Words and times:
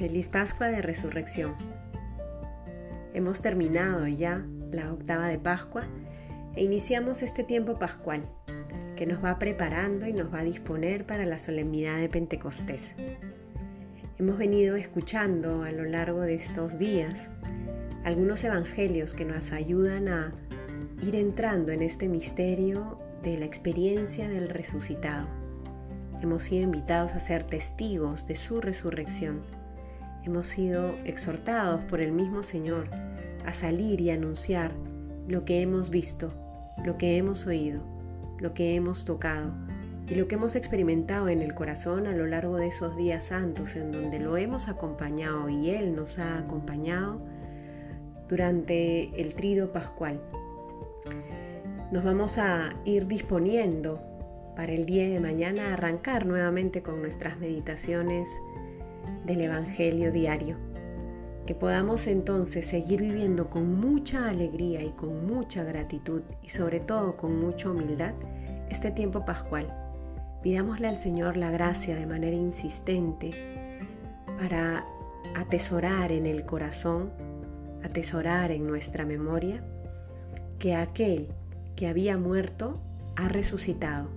Feliz 0.00 0.30
Pascua 0.30 0.68
de 0.68 0.80
Resurrección. 0.80 1.54
Hemos 3.12 3.42
terminado 3.42 4.06
ya 4.06 4.42
la 4.72 4.94
octava 4.94 5.26
de 5.28 5.38
Pascua 5.38 5.82
e 6.56 6.64
iniciamos 6.64 7.22
este 7.22 7.44
tiempo 7.44 7.78
pascual 7.78 8.26
que 8.96 9.04
nos 9.04 9.22
va 9.22 9.38
preparando 9.38 10.06
y 10.06 10.14
nos 10.14 10.32
va 10.32 10.38
a 10.38 10.44
disponer 10.44 11.04
para 11.04 11.26
la 11.26 11.36
solemnidad 11.36 11.98
de 11.98 12.08
Pentecostés. 12.08 12.94
Hemos 14.18 14.38
venido 14.38 14.74
escuchando 14.76 15.64
a 15.64 15.70
lo 15.70 15.84
largo 15.84 16.22
de 16.22 16.34
estos 16.34 16.78
días 16.78 17.28
algunos 18.02 18.42
evangelios 18.42 19.12
que 19.12 19.26
nos 19.26 19.52
ayudan 19.52 20.08
a 20.08 20.32
ir 21.02 21.14
entrando 21.14 21.72
en 21.72 21.82
este 21.82 22.08
misterio 22.08 22.98
de 23.22 23.36
la 23.36 23.44
experiencia 23.44 24.30
del 24.30 24.48
resucitado. 24.48 25.28
Hemos 26.22 26.44
sido 26.44 26.62
invitados 26.62 27.12
a 27.12 27.20
ser 27.20 27.44
testigos 27.44 28.26
de 28.26 28.34
su 28.34 28.62
resurrección. 28.62 29.60
Hemos 30.24 30.46
sido 30.46 30.94
exhortados 31.04 31.80
por 31.82 32.00
el 32.00 32.12
mismo 32.12 32.42
Señor 32.42 32.88
a 33.46 33.52
salir 33.52 34.00
y 34.00 34.10
anunciar 34.10 34.72
lo 35.26 35.44
que 35.44 35.62
hemos 35.62 35.90
visto, 35.90 36.32
lo 36.84 36.98
que 36.98 37.16
hemos 37.16 37.46
oído, 37.46 37.80
lo 38.38 38.52
que 38.52 38.74
hemos 38.74 39.04
tocado 39.04 39.52
y 40.08 40.16
lo 40.16 40.28
que 40.28 40.34
hemos 40.34 40.56
experimentado 40.56 41.28
en 41.28 41.40
el 41.40 41.54
corazón 41.54 42.06
a 42.06 42.12
lo 42.12 42.26
largo 42.26 42.56
de 42.56 42.66
esos 42.66 42.96
días 42.96 43.26
santos 43.26 43.76
en 43.76 43.92
donde 43.92 44.18
lo 44.18 44.36
hemos 44.36 44.68
acompañado 44.68 45.48
y 45.48 45.70
Él 45.70 45.94
nos 45.94 46.18
ha 46.18 46.38
acompañado 46.38 47.20
durante 48.28 49.20
el 49.20 49.34
trido 49.34 49.72
pascual. 49.72 50.20
Nos 51.92 52.04
vamos 52.04 52.38
a 52.38 52.74
ir 52.84 53.06
disponiendo 53.06 54.00
para 54.56 54.72
el 54.72 54.84
día 54.84 55.08
de 55.08 55.20
mañana 55.20 55.72
arrancar 55.72 56.26
nuevamente 56.26 56.82
con 56.82 57.00
nuestras 57.00 57.38
meditaciones 57.38 58.28
del 59.30 59.42
Evangelio 59.42 60.12
diario. 60.12 60.56
Que 61.46 61.54
podamos 61.54 62.06
entonces 62.06 62.66
seguir 62.66 63.00
viviendo 63.00 63.50
con 63.50 63.80
mucha 63.80 64.28
alegría 64.28 64.82
y 64.82 64.90
con 64.90 65.26
mucha 65.26 65.64
gratitud 65.64 66.22
y 66.42 66.50
sobre 66.50 66.80
todo 66.80 67.16
con 67.16 67.40
mucha 67.40 67.70
humildad 67.70 68.14
este 68.70 68.90
tiempo 68.90 69.24
pascual 69.24 69.74
Pidámosle 70.42 70.88
al 70.88 70.96
Señor 70.96 71.36
la 71.36 71.50
gracia 71.50 71.96
de 71.96 72.06
manera 72.06 72.34
insistente 72.34 73.30
para 74.38 74.86
atesorar 75.36 76.12
en 76.12 76.24
el 76.24 76.46
corazón, 76.46 77.10
atesorar 77.84 78.50
en 78.50 78.66
nuestra 78.66 79.04
memoria, 79.04 79.62
que 80.58 80.74
aquel 80.74 81.28
que 81.76 81.88
había 81.88 82.16
muerto 82.16 82.80
ha 83.16 83.28
resucitado 83.28 84.08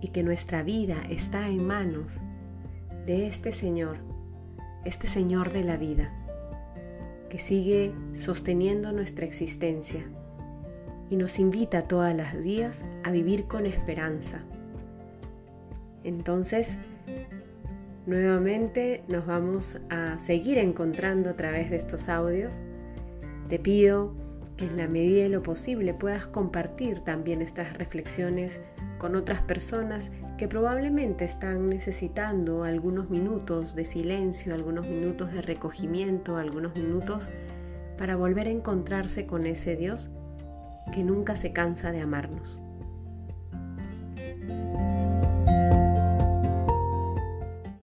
y 0.00 0.08
que 0.08 0.24
nuestra 0.24 0.64
vida 0.64 0.96
está 1.08 1.48
en 1.48 1.64
manos 1.64 2.20
de 3.06 3.28
este 3.28 3.52
Señor, 3.52 3.98
este 4.86 5.06
Señor 5.06 5.52
de 5.52 5.64
la 5.64 5.76
vida, 5.76 6.12
que 7.28 7.38
sigue 7.38 7.92
sosteniendo 8.12 8.92
nuestra 8.92 9.26
existencia 9.26 10.04
y 11.10 11.16
nos 11.16 11.38
invita 11.38 11.82
todas 11.82 12.16
las 12.16 12.42
días 12.42 12.84
a 13.04 13.10
vivir 13.10 13.46
con 13.46 13.66
esperanza 13.66 14.44
entonces, 16.06 16.78
nuevamente 18.06 19.02
nos 19.08 19.26
vamos 19.26 19.80
a 19.90 20.20
seguir 20.20 20.56
encontrando 20.56 21.30
a 21.30 21.34
través 21.34 21.68
de 21.68 21.76
estos 21.78 22.08
audios. 22.08 22.62
Te 23.48 23.58
pido 23.58 24.14
que 24.56 24.66
en 24.66 24.76
la 24.76 24.88
medida 24.88 25.24
de 25.24 25.28
lo 25.28 25.42
posible 25.42 25.94
puedas 25.94 26.26
compartir 26.26 27.00
también 27.00 27.42
estas 27.42 27.72
reflexiones 27.74 28.60
con 28.98 29.14
otras 29.14 29.42
personas 29.42 30.12
que 30.38 30.48
probablemente 30.48 31.24
están 31.24 31.68
necesitando 31.68 32.64
algunos 32.64 33.10
minutos 33.10 33.74
de 33.74 33.84
silencio, 33.84 34.54
algunos 34.54 34.86
minutos 34.86 35.32
de 35.32 35.42
recogimiento, 35.42 36.36
algunos 36.36 36.74
minutos 36.74 37.28
para 37.98 38.16
volver 38.16 38.46
a 38.46 38.50
encontrarse 38.50 39.26
con 39.26 39.46
ese 39.46 39.76
Dios 39.76 40.10
que 40.92 41.02
nunca 41.02 41.36
se 41.36 41.52
cansa 41.52 41.92
de 41.92 42.00
amarnos. 42.00 42.62